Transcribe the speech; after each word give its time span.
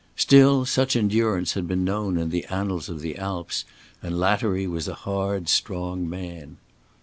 Still 0.15 0.65
such 0.65 0.95
endurance 0.95 1.53
had 1.53 1.67
been 1.67 1.83
known 1.83 2.17
in 2.17 2.31
the 2.31 2.45
annals 2.45 2.89
of 2.89 3.01
the 3.01 3.17
Alps, 3.19 3.65
and 4.01 4.15
Lattery 4.19 4.65
was 4.65 4.87
a 4.87 4.95
hard 5.05 5.47
strong 5.47 6.09
man. 6.09 6.57